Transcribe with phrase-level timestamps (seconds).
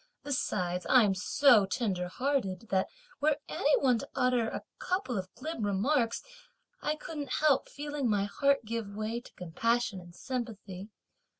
[0.23, 2.87] Besides, I'm so tender hearted that
[3.19, 6.23] were any one to utter a couple of glib remarks,
[6.81, 10.89] I couldn't help feeling my heart give way to compassion and sympathy.